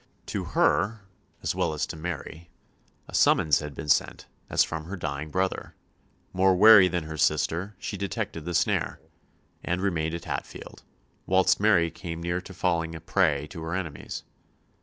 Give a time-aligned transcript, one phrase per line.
[0.25, 1.01] To her,
[1.43, 2.49] as well as to Mary,
[3.07, 5.75] a summons had been sent as from her dying brother;
[6.33, 8.99] more wary than her sister, she detected the snare,
[9.63, 10.81] and remained at Hatfield,
[11.27, 14.23] whilst Mary came near to falling a prey to her enemies.